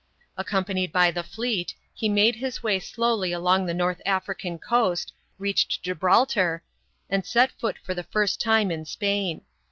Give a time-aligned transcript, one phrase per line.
[0.35, 5.83] Accompanied by the fleet, he made his way slowly along the north African coast, reached
[5.83, 6.63] Gibraltar,
[7.07, 9.41] and set foot for the first time in Spain.